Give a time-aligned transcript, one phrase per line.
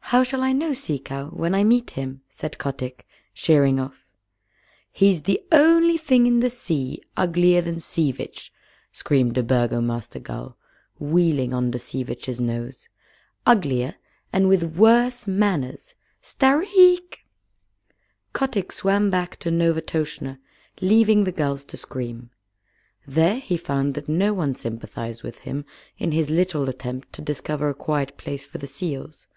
[0.00, 4.04] "How shall I know Sea Cow when I meet him?" said Kotick, sheering off.
[4.90, 8.52] "He's the only thing in the sea uglier than Sea Vitch,"
[8.92, 10.58] screamed a Burgomaster gull,
[10.98, 12.90] wheeling under Sea Vitch's nose.
[13.46, 13.94] "Uglier,
[14.30, 15.94] and with worse manners!
[16.20, 17.24] Stareek!"
[18.34, 20.38] Kotick swam back to Novastoshnah,
[20.82, 22.28] leaving the gulls to scream.
[23.06, 25.64] There he found that no one sympathized with him
[25.96, 29.28] in his little attempt to discover a quiet place for the seals.